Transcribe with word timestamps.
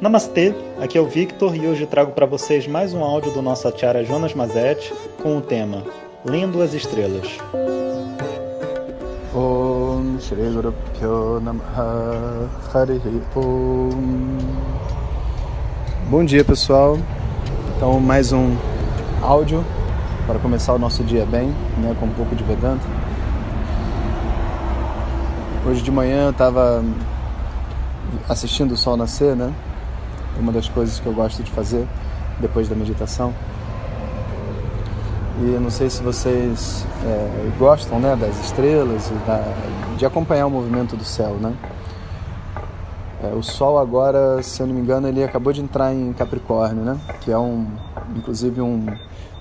Namastê, 0.00 0.54
aqui 0.80 0.96
é 0.96 1.00
o 1.00 1.06
Victor 1.06 1.56
e 1.56 1.66
hoje 1.66 1.84
trago 1.84 2.12
para 2.12 2.24
vocês 2.24 2.68
mais 2.68 2.94
um 2.94 3.02
áudio 3.02 3.32
do 3.32 3.42
nosso 3.42 3.66
acharya 3.66 4.04
Jonas 4.04 4.32
Mazet 4.32 4.94
com 5.20 5.36
o 5.36 5.40
tema 5.40 5.82
Lendo 6.24 6.62
as 6.62 6.72
Estrelas. 6.72 7.26
Om 9.34 10.18
Guru 10.54 10.72
Harihi 12.72 13.22
Om 13.34 14.38
Bom 16.08 16.24
dia 16.24 16.44
pessoal, 16.44 16.96
então 17.76 17.98
mais 17.98 18.32
um 18.32 18.56
áudio 19.20 19.64
para 20.28 20.38
começar 20.38 20.74
o 20.74 20.78
nosso 20.78 21.02
dia 21.02 21.26
bem, 21.26 21.48
né, 21.76 21.96
com 21.98 22.06
um 22.06 22.14
pouco 22.14 22.36
de 22.36 22.44
Vedanta. 22.44 22.86
Hoje 25.66 25.82
de 25.82 25.90
manhã 25.90 26.26
eu 26.26 26.30
estava 26.30 26.84
assistindo 28.28 28.72
o 28.72 28.76
sol 28.76 28.96
nascer, 28.96 29.34
né? 29.34 29.52
Uma 30.38 30.52
das 30.52 30.68
coisas 30.68 31.00
que 31.00 31.06
eu 31.06 31.12
gosto 31.12 31.42
de 31.42 31.50
fazer 31.50 31.86
depois 32.40 32.68
da 32.68 32.76
meditação. 32.76 33.34
E 35.40 35.52
eu 35.52 35.60
não 35.60 35.70
sei 35.70 35.88
se 35.88 36.02
vocês 36.02 36.84
é, 37.04 37.58
gostam 37.58 38.00
né, 38.00 38.16
das 38.16 38.38
estrelas 38.44 39.08
e 39.08 39.14
da, 39.26 39.42
de 39.96 40.04
acompanhar 40.04 40.46
o 40.46 40.50
movimento 40.50 40.96
do 40.96 41.04
céu, 41.04 41.34
né? 41.34 41.54
É, 43.22 43.34
o 43.34 43.42
Sol 43.42 43.78
agora, 43.78 44.42
se 44.42 44.60
eu 44.60 44.66
não 44.66 44.74
me 44.74 44.80
engano, 44.80 45.08
ele 45.08 45.22
acabou 45.22 45.52
de 45.52 45.60
entrar 45.60 45.92
em 45.92 46.12
Capricórnio, 46.12 46.84
né? 46.84 46.98
Que 47.20 47.32
é 47.32 47.38
um, 47.38 47.66
inclusive 48.16 48.60
um, 48.60 48.86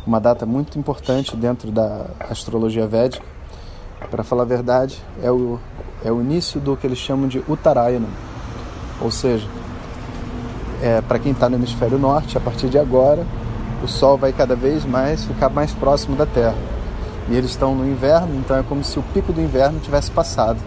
uma 0.05 0.19
data 0.19 0.45
muito 0.45 0.79
importante 0.79 1.35
dentro 1.35 1.71
da 1.71 2.05
astrologia 2.29 2.87
védica. 2.87 3.25
Para 4.11 4.23
falar 4.23 4.43
a 4.43 4.45
verdade, 4.45 5.01
é 5.21 5.31
o, 5.31 5.59
é 6.03 6.11
o 6.11 6.21
início 6.21 6.59
do 6.59 6.77
que 6.77 6.85
eles 6.85 6.99
chamam 6.99 7.27
de 7.27 7.39
Uttarayana, 7.47 8.07
ou 9.01 9.11
seja, 9.11 9.47
é, 10.81 11.01
para 11.01 11.19
quem 11.19 11.31
está 11.31 11.49
no 11.49 11.55
hemisfério 11.55 11.97
norte, 11.97 12.37
a 12.37 12.41
partir 12.41 12.69
de 12.69 12.77
agora, 12.77 13.25
o 13.83 13.87
Sol 13.87 14.17
vai 14.17 14.31
cada 14.31 14.55
vez 14.55 14.85
mais 14.85 15.25
ficar 15.25 15.49
mais 15.49 15.71
próximo 15.71 16.15
da 16.15 16.25
Terra. 16.25 16.55
E 17.29 17.35
eles 17.35 17.51
estão 17.51 17.75
no 17.75 17.85
inverno, 17.85 18.35
então 18.35 18.57
é 18.57 18.63
como 18.63 18.83
se 18.83 18.97
o 18.97 19.03
pico 19.13 19.33
do 19.33 19.41
inverno 19.41 19.79
tivesse 19.79 20.09
passado. 20.11 20.59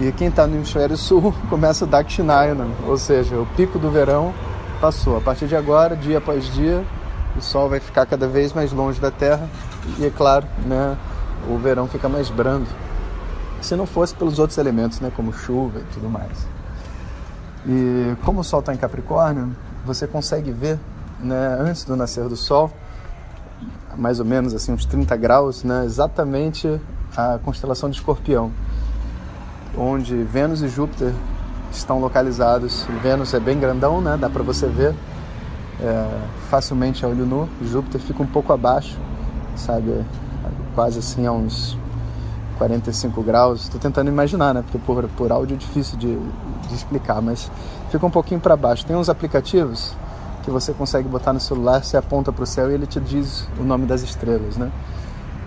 E 0.00 0.12
quem 0.12 0.28
está 0.28 0.46
no 0.46 0.56
hemisfério 0.56 0.96
sul 0.96 1.34
começa 1.50 1.84
o 1.84 1.88
Dakshinayana, 1.88 2.66
ou 2.86 2.96
seja, 2.96 3.36
o 3.36 3.46
pico 3.56 3.78
do 3.78 3.90
verão 3.90 4.32
passou. 4.80 5.16
A 5.16 5.20
partir 5.20 5.46
de 5.46 5.56
agora, 5.56 5.96
dia 5.96 6.18
após 6.18 6.44
dia, 6.54 6.84
o 7.36 7.40
Sol 7.40 7.68
vai 7.68 7.80
ficar 7.80 8.06
cada 8.06 8.26
vez 8.26 8.52
mais 8.52 8.72
longe 8.72 9.00
da 9.00 9.10
Terra 9.10 9.48
e, 9.98 10.06
é 10.06 10.10
claro, 10.10 10.46
né, 10.64 10.96
o 11.48 11.58
verão 11.58 11.86
fica 11.86 12.08
mais 12.08 12.30
brando. 12.30 12.66
Se 13.60 13.76
não 13.76 13.86
fosse 13.86 14.14
pelos 14.14 14.38
outros 14.38 14.56
elementos, 14.56 15.00
né, 15.00 15.12
como 15.14 15.32
chuva 15.32 15.80
e 15.80 15.94
tudo 15.94 16.08
mais. 16.08 16.46
E 17.66 18.16
como 18.24 18.40
o 18.40 18.44
Sol 18.44 18.60
está 18.60 18.72
em 18.72 18.76
Capricórnio, 18.76 19.54
você 19.84 20.06
consegue 20.06 20.50
ver, 20.50 20.78
né, 21.20 21.56
antes 21.60 21.84
do 21.84 21.96
nascer 21.96 22.28
do 22.28 22.36
Sol, 22.36 22.70
mais 23.96 24.18
ou 24.18 24.24
menos 24.24 24.54
assim 24.54 24.72
uns 24.72 24.84
30 24.84 25.16
graus, 25.16 25.64
né, 25.64 25.84
exatamente 25.84 26.80
a 27.16 27.38
constelação 27.44 27.90
de 27.90 27.96
Escorpião, 27.96 28.50
onde 29.76 30.22
Vênus 30.24 30.62
e 30.62 30.68
Júpiter 30.68 31.12
estão 31.72 32.00
localizados. 32.00 32.86
Vênus 33.02 33.34
é 33.34 33.40
bem 33.40 33.58
grandão, 33.58 34.00
né, 34.00 34.16
dá 34.18 34.30
para 34.30 34.42
você 34.42 34.66
ver 34.66 34.94
é, 35.80 36.18
facilmente 36.48 37.04
a 37.04 37.08
olho 37.08 37.26
nu. 37.26 37.48
Júpiter 37.62 38.00
fica 38.00 38.22
um 38.22 38.26
pouco 38.26 38.52
abaixo, 38.52 38.98
sabe, 39.56 40.04
quase 40.74 40.98
assim 40.98 41.26
a 41.26 41.32
uns 41.32 41.76
45 42.60 43.22
graus. 43.22 43.62
Estou 43.62 43.80
tentando 43.80 44.08
imaginar, 44.08 44.52
né? 44.52 44.62
Porque 44.62 44.78
por, 44.78 45.08
por 45.16 45.32
áudio 45.32 45.54
é 45.54 45.58
difícil 45.58 45.96
de, 45.96 46.14
de 46.68 46.74
explicar, 46.74 47.22
mas 47.22 47.50
fica 47.90 48.04
um 48.04 48.10
pouquinho 48.10 48.38
para 48.38 48.54
baixo. 48.54 48.84
Tem 48.84 48.94
uns 48.94 49.08
aplicativos 49.08 49.94
que 50.42 50.50
você 50.50 50.72
consegue 50.74 51.08
botar 51.08 51.32
no 51.32 51.40
celular, 51.40 51.82
você 51.82 51.96
aponta 51.96 52.30
para 52.30 52.42
o 52.42 52.46
céu 52.46 52.70
e 52.70 52.74
ele 52.74 52.86
te 52.86 53.00
diz 53.00 53.48
o 53.58 53.62
nome 53.62 53.86
das 53.86 54.02
estrelas, 54.02 54.58
né? 54.58 54.70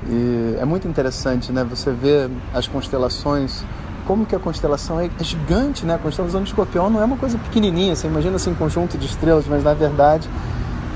E 0.07 0.57
é 0.59 0.65
muito 0.65 0.87
interessante, 0.87 1.51
né? 1.51 1.63
Você 1.63 1.91
vê 1.91 2.29
as 2.53 2.67
constelações, 2.67 3.63
como 4.07 4.25
que 4.25 4.35
a 4.35 4.39
constelação 4.39 4.99
é, 4.99 5.05
é 5.05 5.23
gigante, 5.23 5.85
né? 5.85 5.95
A 5.95 5.99
constelação 5.99 6.41
de 6.41 6.49
Escorpião 6.49 6.89
não 6.89 6.99
é 6.99 7.05
uma 7.05 7.17
coisa 7.17 7.37
pequenininha, 7.37 7.95
você 7.95 8.07
imagina 8.07 8.35
assim 8.37 8.51
um 8.51 8.55
conjunto 8.55 8.97
de 8.97 9.05
estrelas, 9.05 9.45
mas 9.47 9.63
na 9.63 9.73
verdade 9.73 10.27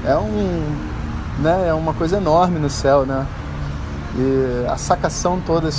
é 0.03 0.17
um, 0.17 1.43
né? 1.43 1.67
É 1.67 1.73
uma 1.73 1.93
coisa 1.93 2.17
enorme 2.17 2.59
no 2.59 2.69
céu, 2.69 3.05
né? 3.05 3.25
E 4.15 4.67
a 4.67 4.77
sacação 4.77 5.39
toda 5.45 5.69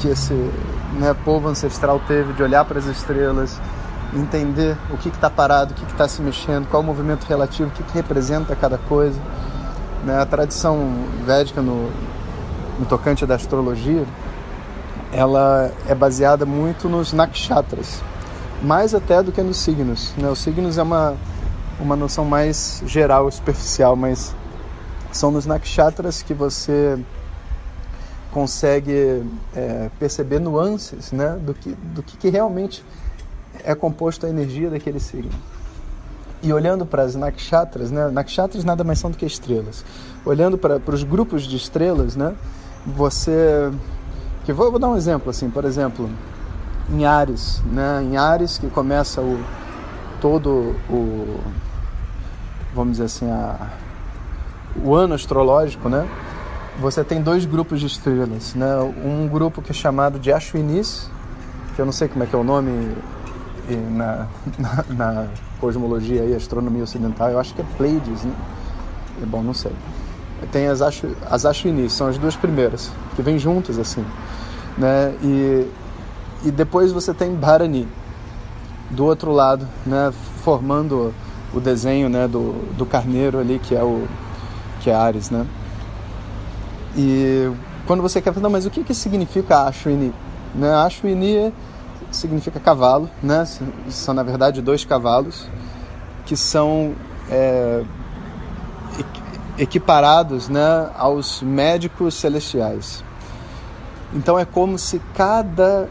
que 0.00 0.08
esse 0.08 0.32
né, 0.94 1.14
povo 1.24 1.48
ancestral 1.48 2.00
teve 2.08 2.32
de 2.32 2.42
olhar 2.42 2.64
para 2.64 2.78
as 2.78 2.86
estrelas, 2.86 3.60
entender 4.14 4.76
o 4.90 4.96
que 4.96 5.08
está 5.08 5.28
parado, 5.28 5.72
o 5.72 5.74
que 5.74 5.84
está 5.84 6.08
se 6.08 6.22
mexendo, 6.22 6.66
qual 6.68 6.82
o 6.82 6.86
movimento 6.86 7.24
relativo, 7.24 7.68
o 7.68 7.72
que, 7.72 7.82
que 7.82 7.94
representa 7.94 8.56
cada 8.56 8.78
coisa. 8.78 9.20
Né? 10.04 10.18
A 10.18 10.26
tradição 10.26 11.04
védica 11.24 11.60
no, 11.60 11.90
no 12.78 12.86
tocante 12.86 13.26
da 13.26 13.34
astrologia, 13.34 14.04
ela 15.12 15.70
é 15.86 15.94
baseada 15.94 16.46
muito 16.46 16.88
nos 16.88 17.12
nakshatras, 17.12 18.02
mais 18.62 18.94
até 18.94 19.22
do 19.22 19.30
que 19.30 19.42
nos 19.42 19.58
signos. 19.58 20.14
Né? 20.16 20.28
Os 20.28 20.38
signos 20.38 20.78
é 20.78 20.82
uma, 20.82 21.14
uma 21.78 21.94
noção 21.94 22.24
mais 22.24 22.82
geral, 22.86 23.30
superficial, 23.30 23.94
mas 23.94 24.34
são 25.12 25.30
nos 25.30 25.44
nakshatras 25.44 26.22
que 26.22 26.32
você 26.32 26.98
consegue 28.32 29.24
é, 29.54 29.90
perceber 29.98 30.38
nuances 30.38 31.12
né, 31.12 31.38
do, 31.40 31.52
que, 31.52 31.72
do 31.72 32.02
que, 32.02 32.16
que 32.16 32.28
realmente 32.28 32.84
é 33.64 33.74
composto 33.74 34.26
a 34.26 34.28
energia 34.28 34.70
daquele 34.70 35.00
signo. 35.00 35.32
E 36.42 36.52
olhando 36.52 36.86
para 36.86 37.02
as 37.02 37.14
nakshatras, 37.14 37.90
né, 37.90 38.08
nakshatras 38.08 38.64
nada 38.64 38.82
mais 38.82 38.98
são 38.98 39.10
do 39.10 39.16
que 39.16 39.26
estrelas. 39.26 39.84
Olhando 40.24 40.56
para, 40.56 40.80
os 40.86 41.02
grupos 41.02 41.42
de 41.42 41.56
estrelas, 41.56 42.16
né, 42.16 42.34
você. 42.86 43.70
Que 44.44 44.52
vou, 44.52 44.70
vou 44.70 44.80
dar 44.80 44.88
um 44.88 44.96
exemplo 44.96 45.28
assim, 45.28 45.50
por 45.50 45.66
exemplo, 45.66 46.08
em 46.88 47.04
Ares, 47.04 47.60
né, 47.66 48.02
em 48.02 48.16
Ares 48.16 48.56
que 48.56 48.68
começa 48.68 49.20
o 49.20 49.38
todo 50.20 50.76
o 50.88 51.40
vamos 52.74 52.92
dizer 52.92 53.04
assim 53.04 53.30
a, 53.30 53.70
o 54.82 54.94
ano 54.94 55.14
astrológico, 55.14 55.88
né? 55.88 56.08
Você 56.80 57.04
tem 57.04 57.20
dois 57.20 57.44
grupos 57.44 57.78
de 57.78 57.86
estrelas, 57.86 58.54
né? 58.54 58.74
Um 59.04 59.28
grupo 59.28 59.60
que 59.60 59.70
é 59.70 59.74
chamado 59.74 60.18
de 60.18 60.32
Ashwinis, 60.32 61.10
que 61.76 61.80
eu 61.80 61.84
não 61.84 61.92
sei 61.92 62.08
como 62.08 62.24
é 62.24 62.26
que 62.26 62.34
é 62.34 62.38
o 62.38 62.44
nome 62.44 62.96
na, 63.90 64.26
na, 64.58 64.84
na 64.88 65.26
cosmologia 65.60 66.24
e 66.24 66.34
astronomia 66.34 66.82
ocidental, 66.82 67.28
eu 67.28 67.38
acho 67.38 67.54
que 67.54 67.60
é 67.60 67.64
Pleiades, 67.76 68.24
né? 68.24 68.32
É 69.22 69.26
bom, 69.26 69.42
não 69.42 69.52
sei. 69.52 69.72
Tem 70.50 70.68
as, 70.68 70.80
Ash, 70.80 71.04
as 71.30 71.44
Ashwinis, 71.44 71.92
são 71.92 72.06
as 72.06 72.16
duas 72.16 72.34
primeiras, 72.34 72.90
que 73.14 73.20
vêm 73.20 73.38
juntas 73.38 73.78
assim, 73.78 74.04
né? 74.78 75.14
E, 75.22 75.68
e 76.46 76.50
depois 76.50 76.92
você 76.92 77.12
tem 77.12 77.34
Bharani, 77.34 77.86
do 78.90 79.04
outro 79.04 79.30
lado, 79.30 79.68
né? 79.84 80.10
Formando 80.42 81.12
o 81.52 81.60
desenho, 81.60 82.08
né? 82.08 82.26
Do, 82.26 82.52
do 82.74 82.86
carneiro 82.86 83.38
ali, 83.38 83.58
que 83.58 83.74
é 83.74 83.82
o 83.82 84.08
que 84.80 84.88
é 84.88 84.94
Ares, 84.94 85.28
né? 85.28 85.46
E 86.96 87.50
quando 87.86 88.02
você 88.02 88.20
quer 88.20 88.32
falar, 88.32 88.48
mas 88.48 88.66
o 88.66 88.70
que, 88.70 88.82
que 88.82 88.94
significa 88.94 89.64
Ashwini? 89.64 90.12
Né? 90.54 90.72
Ashwini 90.74 91.52
significa 92.10 92.58
cavalo, 92.58 93.08
né? 93.22 93.46
São 93.88 94.14
na 94.14 94.22
verdade 94.22 94.60
dois 94.60 94.84
cavalos 94.84 95.48
que 96.26 96.36
são 96.36 96.94
é, 97.30 97.82
equiparados, 99.58 100.48
né, 100.48 100.90
aos 100.96 101.42
médicos 101.42 102.14
celestiais. 102.14 103.04
Então 104.12 104.38
é 104.38 104.44
como 104.44 104.78
se 104.78 105.00
cada 105.14 105.88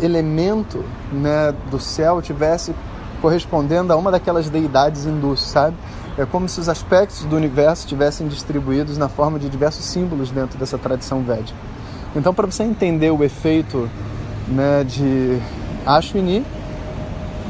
elemento, 0.00 0.84
né, 1.12 1.52
do 1.70 1.80
céu 1.80 2.22
tivesse 2.22 2.74
correspondendo 3.20 3.92
a 3.92 3.96
uma 3.96 4.10
daquelas 4.10 4.48
deidades 4.48 5.04
hindus, 5.04 5.40
sabe? 5.40 5.76
É 6.18 6.26
como 6.26 6.48
se 6.48 6.58
os 6.58 6.68
aspectos 6.68 7.24
do 7.24 7.36
universo 7.36 7.84
estivessem 7.84 8.26
distribuídos 8.26 8.98
na 8.98 9.08
forma 9.08 9.38
de 9.38 9.48
diversos 9.48 9.84
símbolos 9.84 10.32
dentro 10.32 10.58
dessa 10.58 10.76
tradição 10.76 11.22
védica. 11.22 11.56
Então, 12.16 12.34
para 12.34 12.44
você 12.44 12.64
entender 12.64 13.12
o 13.12 13.22
efeito 13.22 13.88
né, 14.48 14.82
de 14.82 15.38
Ashwini, 15.86 16.44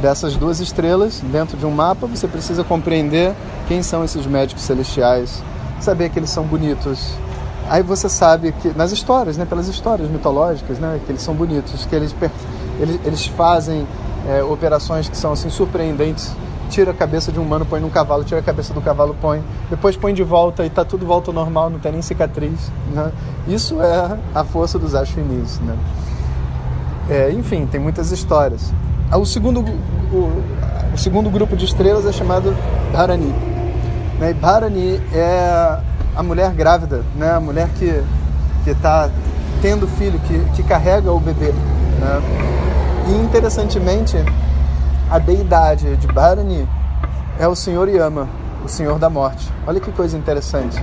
dessas 0.02 0.36
duas 0.36 0.60
estrelas, 0.60 1.22
dentro 1.32 1.56
de 1.56 1.64
um 1.64 1.70
mapa, 1.70 2.06
você 2.06 2.28
precisa 2.28 2.62
compreender 2.62 3.34
quem 3.66 3.82
são 3.82 4.04
esses 4.04 4.26
médicos 4.26 4.64
celestiais, 4.64 5.42
saber 5.80 6.10
que 6.10 6.18
eles 6.18 6.28
são 6.28 6.44
bonitos. 6.44 7.14
Aí 7.70 7.82
você 7.82 8.06
sabe 8.06 8.52
que, 8.52 8.76
nas 8.76 8.92
histórias, 8.92 9.38
né, 9.38 9.46
pelas 9.46 9.68
histórias 9.68 10.10
mitológicas, 10.10 10.78
né, 10.78 11.00
que 11.06 11.10
eles 11.10 11.22
são 11.22 11.34
bonitos, 11.34 11.86
que 11.86 11.96
eles, 11.96 12.14
eles, 12.78 13.00
eles 13.02 13.26
fazem 13.28 13.86
é, 14.28 14.42
operações 14.42 15.08
que 15.08 15.16
são 15.16 15.32
assim 15.32 15.48
surpreendentes 15.48 16.30
tira 16.68 16.92
a 16.92 16.94
cabeça 16.94 17.32
de 17.32 17.40
um 17.40 17.42
humano, 17.42 17.66
põe 17.66 17.80
num 17.80 17.90
cavalo, 17.90 18.22
tira 18.22 18.40
a 18.40 18.42
cabeça 18.42 18.72
do 18.72 18.80
cavalo, 18.80 19.16
põe, 19.20 19.42
depois 19.68 19.96
põe 19.96 20.14
de 20.14 20.22
volta 20.22 20.64
e 20.64 20.70
tá 20.70 20.84
tudo 20.84 21.04
volta 21.06 21.30
ao 21.30 21.34
normal, 21.34 21.70
não 21.70 21.78
tem 21.78 21.92
nem 21.92 22.02
cicatriz. 22.02 22.70
Né? 22.92 23.10
Isso 23.46 23.80
é 23.82 24.18
a 24.34 24.44
força 24.44 24.78
dos 24.78 24.94
Ashwinis. 24.94 25.58
Né? 25.60 25.76
É, 27.10 27.32
enfim, 27.32 27.66
tem 27.66 27.80
muitas 27.80 28.12
histórias. 28.12 28.72
Ah, 29.10 29.18
o 29.18 29.24
segundo, 29.24 29.60
o, 30.12 30.42
o 30.94 30.98
segundo 30.98 31.30
grupo 31.30 31.56
de 31.56 31.64
estrelas 31.64 32.04
é 32.06 32.12
chamado 32.12 32.54
Dharani. 32.92 33.34
Né? 34.18 34.30
E 34.30 34.34
Dharani 34.34 35.00
é 35.12 35.78
a 36.14 36.22
mulher 36.22 36.52
grávida, 36.52 37.02
né? 37.16 37.30
a 37.30 37.40
mulher 37.40 37.68
que 37.78 38.02
está 38.70 39.08
tendo 39.62 39.88
filho, 39.88 40.18
que, 40.20 40.38
que 40.56 40.62
carrega 40.62 41.10
o 41.10 41.18
bebê. 41.18 41.52
Né? 41.52 42.22
E 43.08 43.24
interessantemente, 43.24 44.16
a 45.10 45.18
deidade 45.18 45.96
de 45.96 46.06
Bharani 46.06 46.68
é 47.38 47.48
o 47.48 47.54
Senhor 47.54 47.88
Yama, 47.88 48.28
o 48.64 48.68
Senhor 48.68 48.98
da 48.98 49.08
Morte. 49.08 49.48
Olha 49.66 49.80
que 49.80 49.90
coisa 49.90 50.18
interessante. 50.18 50.82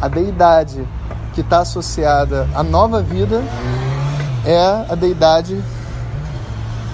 A 0.00 0.06
deidade 0.08 0.86
que 1.34 1.40
está 1.40 1.60
associada 1.60 2.48
à 2.54 2.62
nova 2.62 3.02
vida 3.02 3.42
é 4.46 4.86
a 4.88 4.94
deidade 4.94 5.60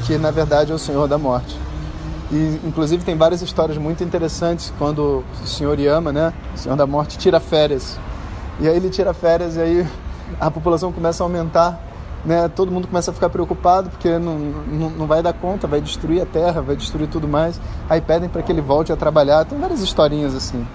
que 0.06 0.16
na 0.16 0.30
verdade 0.30 0.72
é 0.72 0.74
o 0.74 0.78
Senhor 0.78 1.06
da 1.06 1.18
Morte. 1.18 1.58
E 2.30 2.60
inclusive 2.64 3.04
tem 3.04 3.16
várias 3.16 3.42
histórias 3.42 3.76
muito 3.76 4.02
interessantes 4.02 4.72
quando 4.78 5.22
o 5.42 5.46
Senhor 5.46 5.78
Yama, 5.78 6.12
né, 6.12 6.32
o 6.54 6.58
Senhor 6.58 6.76
da 6.76 6.86
Morte, 6.86 7.18
tira 7.18 7.38
férias. 7.38 7.98
E 8.58 8.66
aí 8.66 8.76
ele 8.76 8.88
tira 8.88 9.12
férias 9.12 9.56
e 9.56 9.60
aí 9.60 9.86
a 10.40 10.50
população 10.50 10.90
começa 10.90 11.22
a 11.22 11.26
aumentar, 11.26 11.78
né? 12.26 12.48
Todo 12.48 12.72
mundo 12.72 12.88
começa 12.88 13.12
a 13.12 13.14
ficar 13.14 13.28
preocupado 13.30 13.88
porque 13.88 14.18
não, 14.18 14.36
não, 14.36 14.90
não 14.90 15.06
vai 15.06 15.22
dar 15.22 15.32
conta, 15.32 15.68
vai 15.68 15.80
destruir 15.80 16.20
a 16.20 16.26
terra, 16.26 16.60
vai 16.60 16.74
destruir 16.74 17.08
tudo 17.08 17.28
mais. 17.28 17.60
Aí 17.88 18.00
pedem 18.00 18.28
para 18.28 18.42
que 18.42 18.50
ele 18.50 18.60
volte 18.60 18.92
a 18.92 18.96
trabalhar. 18.96 19.44
Tem 19.44 19.56
várias 19.56 19.80
historinhas 19.80 20.34
assim. 20.34 20.66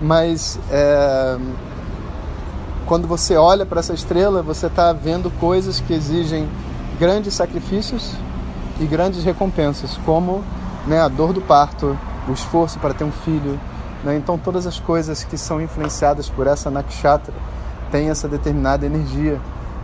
Mas 0.00 0.60
é... 0.70 1.36
quando 2.86 3.08
você 3.08 3.36
olha 3.36 3.66
para 3.66 3.80
essa 3.80 3.92
estrela, 3.92 4.42
você 4.42 4.68
está 4.68 4.92
vendo 4.92 5.28
coisas 5.40 5.80
que 5.80 5.92
exigem 5.92 6.48
grandes 7.00 7.34
sacrifícios 7.34 8.12
e 8.78 8.86
grandes 8.86 9.24
recompensas, 9.24 9.98
como 10.06 10.44
né, 10.86 11.00
a 11.00 11.08
dor 11.08 11.32
do 11.32 11.40
parto, 11.40 11.98
o 12.28 12.32
esforço 12.32 12.78
para 12.78 12.94
ter 12.94 13.02
um 13.02 13.10
filho. 13.10 13.58
Né? 14.04 14.16
Então, 14.16 14.38
todas 14.38 14.68
as 14.68 14.78
coisas 14.78 15.24
que 15.24 15.36
são 15.36 15.60
influenciadas 15.60 16.28
por 16.28 16.46
essa 16.46 16.70
nakshatra 16.70 17.34
tem 17.90 18.08
essa 18.08 18.28
determinada 18.28 18.86
energia 18.86 19.40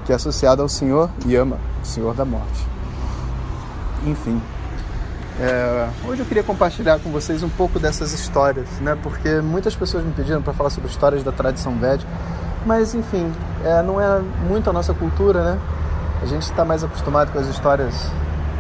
que 0.09 0.13
é 0.13 0.15
associada 0.15 0.63
ao 0.63 0.71
Senhor 0.71 1.11
Yama, 1.27 1.59
o 1.83 1.87
Senhor 1.87 2.15
da 2.15 2.25
Morte. 2.25 2.67
Enfim, 4.07 4.41
é, 5.39 5.87
hoje 6.09 6.23
eu 6.23 6.25
queria 6.25 6.43
compartilhar 6.43 6.99
com 6.99 7.11
vocês 7.11 7.43
um 7.43 7.49
pouco 7.51 7.79
dessas 7.79 8.15
histórias, 8.15 8.67
né? 8.81 8.97
Porque 9.03 9.43
muitas 9.43 9.77
pessoas 9.77 10.03
me 10.03 10.13
pediram 10.13 10.41
para 10.41 10.55
falar 10.55 10.71
sobre 10.71 10.89
histórias 10.89 11.23
da 11.23 11.31
tradição 11.31 11.77
védica, 11.79 12.11
mas 12.65 12.95
enfim, 12.95 13.31
é, 13.63 13.83
não 13.83 14.01
é 14.01 14.19
muito 14.49 14.71
a 14.71 14.73
nossa 14.73 14.95
cultura, 14.95 15.45
né? 15.45 15.61
A 16.23 16.25
gente 16.25 16.45
está 16.45 16.65
mais 16.65 16.83
acostumado 16.83 17.31
com 17.31 17.39
as 17.39 17.47
histórias 17.47 18.11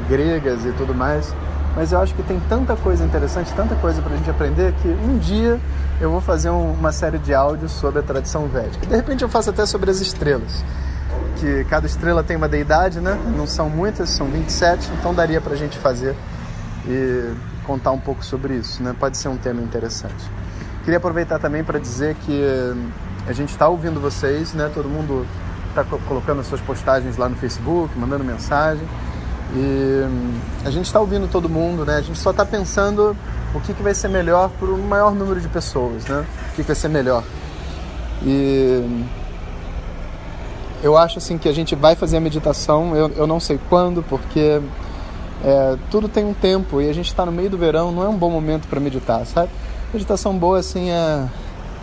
gregas 0.06 0.66
e 0.66 0.72
tudo 0.72 0.94
mais 0.94 1.34
mas 1.78 1.92
eu 1.92 2.00
acho 2.00 2.12
que 2.12 2.24
tem 2.24 2.40
tanta 2.48 2.74
coisa 2.74 3.04
interessante, 3.04 3.52
tanta 3.54 3.76
coisa 3.76 4.02
para 4.02 4.12
a 4.12 4.16
gente 4.16 4.28
aprender 4.28 4.72
que 4.82 4.88
um 4.88 5.16
dia 5.16 5.60
eu 6.00 6.10
vou 6.10 6.20
fazer 6.20 6.50
um, 6.50 6.72
uma 6.72 6.90
série 6.90 7.18
de 7.18 7.32
áudios 7.32 7.70
sobre 7.70 8.00
a 8.00 8.02
tradição 8.02 8.48
védica. 8.48 8.84
De 8.84 8.96
repente 8.96 9.22
eu 9.22 9.28
faço 9.28 9.50
até 9.50 9.64
sobre 9.64 9.88
as 9.88 10.00
estrelas, 10.00 10.64
que 11.38 11.64
cada 11.64 11.86
estrela 11.86 12.22
tem 12.22 12.36
uma 12.36 12.48
deidade, 12.48 13.00
né? 13.00 13.18
Não 13.36 13.46
são 13.46 13.68
muitas, 13.68 14.10
são 14.10 14.26
27, 14.26 14.90
então 14.98 15.14
daria 15.14 15.40
para 15.40 15.54
a 15.54 15.56
gente 15.56 15.78
fazer 15.78 16.14
e 16.86 17.32
contar 17.64 17.92
um 17.92 17.98
pouco 17.98 18.24
sobre 18.24 18.54
isso, 18.54 18.82
né? 18.82 18.94
Pode 18.98 19.16
ser 19.16 19.28
um 19.28 19.36
tema 19.36 19.60
interessante. 19.62 20.30
Queria 20.84 20.98
aproveitar 20.98 21.38
também 21.38 21.62
para 21.62 21.78
dizer 21.78 22.14
que 22.26 22.42
a 23.26 23.32
gente 23.32 23.50
está 23.50 23.68
ouvindo 23.68 24.00
vocês, 24.00 24.54
né? 24.54 24.70
Todo 24.72 24.88
mundo 24.88 25.26
está 25.68 25.84
colocando 25.84 26.42
suas 26.42 26.60
postagens 26.60 27.16
lá 27.16 27.28
no 27.28 27.36
Facebook, 27.36 27.96
mandando 27.98 28.24
mensagem. 28.24 28.86
E 29.54 30.04
hum, 30.06 30.32
a 30.64 30.70
gente 30.70 30.86
está 30.86 31.00
ouvindo 31.00 31.28
todo 31.28 31.48
mundo, 31.48 31.84
né? 31.84 31.96
A 31.96 32.00
gente 32.00 32.18
só 32.18 32.30
está 32.30 32.44
pensando 32.44 33.16
o 33.54 33.60
que, 33.60 33.72
que 33.72 33.82
vai 33.82 33.94
ser 33.94 34.08
melhor 34.08 34.50
para 34.50 34.68
o 34.68 34.78
maior 34.78 35.14
número 35.14 35.40
de 35.40 35.48
pessoas, 35.48 36.04
né? 36.06 36.24
O 36.52 36.56
que, 36.56 36.62
que 36.62 36.68
vai 36.68 36.76
ser 36.76 36.88
melhor. 36.88 37.22
E 38.22 38.82
hum, 38.82 39.04
eu 40.82 40.96
acho 40.96 41.18
assim 41.18 41.38
que 41.38 41.48
a 41.48 41.52
gente 41.52 41.74
vai 41.74 41.94
fazer 41.94 42.16
a 42.16 42.20
meditação, 42.20 42.94
eu, 42.96 43.10
eu 43.16 43.26
não 43.26 43.40
sei 43.40 43.58
quando, 43.68 44.02
porque 44.02 44.60
é, 45.44 45.76
tudo 45.90 46.08
tem 46.08 46.24
um 46.24 46.34
tempo 46.34 46.80
e 46.80 46.88
a 46.88 46.92
gente 46.92 47.06
está 47.06 47.24
no 47.24 47.32
meio 47.32 47.50
do 47.50 47.58
verão, 47.58 47.92
não 47.92 48.02
é 48.02 48.08
um 48.08 48.16
bom 48.16 48.30
momento 48.30 48.66
para 48.68 48.80
meditar, 48.80 49.24
sabe? 49.26 49.50
Meditação 49.92 50.36
boa 50.36 50.58
assim 50.58 50.90
é 50.90 51.26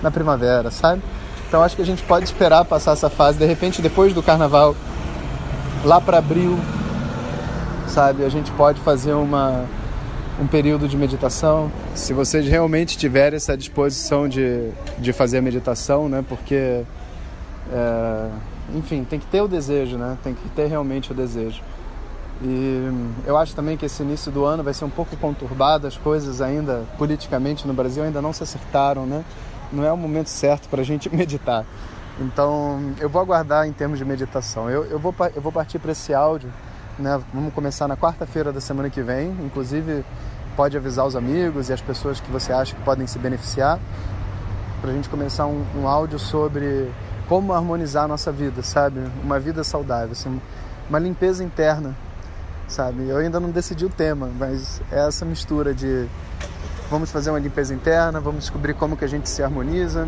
na 0.02 0.12
primavera, 0.12 0.72
sabe? 0.72 1.02
Então 1.48 1.64
acho 1.64 1.76
que 1.76 1.82
a 1.82 1.86
gente 1.86 2.04
pode 2.04 2.26
esperar 2.26 2.66
passar 2.66 2.94
essa 2.94 3.10
fase, 3.10 3.38
de 3.38 3.46
repente 3.46 3.82
depois 3.82 4.14
do 4.14 4.22
carnaval, 4.22 4.76
lá 5.84 6.02
para 6.02 6.18
abril, 6.18 6.58
sabe? 7.88 8.24
A 8.26 8.30
gente 8.30 8.52
pode 8.52 8.80
fazer 8.82 9.14
uma, 9.14 9.66
um 10.40 10.48
período 10.48 10.88
de 10.88 10.98
meditação. 10.98 11.72
Se 11.94 12.14
vocês 12.14 12.46
realmente 12.48 12.98
tiverem 12.98 13.38
essa 13.38 13.56
disposição 13.56 14.28
de, 14.28 14.70
de 14.98 15.14
fazer 15.14 15.38
a 15.38 15.42
meditação, 15.42 16.10
né? 16.10 16.24
Porque, 16.28 16.82
é, 17.72 18.28
enfim, 18.74 19.04
tem 19.04 19.20
que 19.20 19.26
ter 19.28 19.42
o 19.42 19.48
desejo, 19.48 19.98
né? 19.98 20.18
Tem 20.24 20.34
que 20.34 20.50
ter 20.50 20.68
realmente 20.68 21.12
o 21.12 21.16
desejo. 21.16 21.62
E 22.42 22.90
eu 23.26 23.38
acho 23.38 23.56
também 23.56 23.78
que 23.78 23.86
esse 23.86 24.04
início 24.04 24.32
do 24.32 24.44
ano 24.46 24.64
vai 24.64 24.74
ser 24.74 24.86
um 24.86 24.90
pouco 24.90 25.16
conturbado, 25.18 25.88
as 25.88 25.98
coisas 25.98 26.42
ainda 26.42 26.84
politicamente 26.98 27.68
no 27.68 27.74
Brasil 27.74 28.04
ainda 28.04 28.22
não 28.22 28.34
se 28.34 28.44
acertaram, 28.44 29.06
né? 29.06 29.24
Não 29.72 29.84
é 29.84 29.92
o 29.92 29.98
momento 29.98 30.28
certo 30.28 30.68
para 30.70 30.82
a 30.82 30.86
gente 30.86 31.10
meditar. 31.16 31.66
Então, 32.20 32.94
eu 33.00 33.10
vou 33.10 33.22
aguardar 33.22 33.68
em 33.68 33.74
termos 33.74 34.00
de 34.00 34.06
meditação. 34.06 34.70
Eu, 34.70 34.86
eu, 34.86 35.00
vou, 35.00 35.14
eu 35.36 35.42
vou 35.42 35.52
partir 35.52 35.80
para 35.80 35.92
esse 35.92 36.14
áudio 36.14 36.50
né? 36.98 37.22
Vamos 37.34 37.54
começar 37.54 37.88
na 37.88 37.98
quarta-feira 37.98 38.52
da 38.52 38.62
semana 38.62 38.90
que 38.90 39.02
vem. 39.02 39.30
Inclusive, 39.44 40.04
pode 40.56 40.78
avisar 40.78 41.06
os 41.06 41.16
amigos 41.16 41.70
e 41.70 41.74
as 41.74 41.82
pessoas 41.82 42.20
que 42.20 42.32
você 42.32 42.54
acha 42.54 42.76
que 42.76 42.82
podem 42.82 43.06
se 43.06 43.20
beneficiar 43.20 43.80
para 44.82 44.92
a 44.92 44.94
gente 44.94 45.10
começar 45.10 45.46
um, 45.46 45.66
um, 45.76 45.88
áudio 45.88 46.20
sobre 46.20 46.90
como 47.27 47.54
harmonizar 47.54 48.06
a 48.06 48.07
nossa 48.07 48.31
vida, 48.31 48.62
sabe? 48.62 49.00
Uma 49.24 49.39
vida 49.39 49.63
saudável, 49.63 50.12
assim, 50.12 50.39
uma 50.89 51.00
limpeza 51.00 51.44
interna, 51.44 51.95
sabe? 52.68 53.07
Eu 53.07 53.18
ainda 53.18 53.39
não 53.39 53.50
decidi 53.50 53.86
o 53.86 53.89
tema, 53.89 54.30
mas 54.38 54.81
é 54.92 55.07
essa 55.07 55.25
mistura 55.25 55.74
de 55.74 56.07
vamos 56.89 57.12
fazer 57.12 57.30
uma 57.30 57.39
limpeza 57.39 57.74
interna, 57.74 58.19
vamos 58.19 58.42
descobrir 58.42 58.74
como 58.74 58.95
que 58.95 59.06
a 59.06 59.07
gente 59.07 59.30
se 59.30 59.42
harmoniza, 59.42 60.07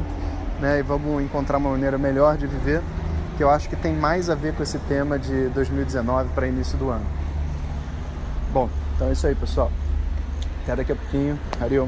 né? 0.60 0.80
E 0.80 0.84
vamos 0.84 1.24
encontrar 1.24 1.58
uma 1.58 1.72
maneira 1.72 1.98
melhor 1.98 2.38
de 2.38 2.48
viver 2.48 2.82
que 3.38 3.44
eu 3.44 3.50
acho 3.52 3.70
que 3.70 3.76
tem 3.76 3.96
mais 3.96 4.32
a 4.32 4.36
ver 4.36 4.56
com 4.56 4.64
esse 4.64 4.80
tema 4.80 5.20
de 5.20 5.50
2019 5.50 6.30
para 6.34 6.48
início 6.48 6.76
do 6.78 6.90
ano. 6.90 7.06
Bom, 8.52 8.68
então 8.96 9.10
é 9.10 9.12
isso 9.12 9.28
aí, 9.28 9.36
pessoal. 9.36 9.72
Até 10.64 10.76
daqui 10.76 10.92
a 10.92 10.96
pouquinho. 10.96 11.40
Hariom. 11.62 11.88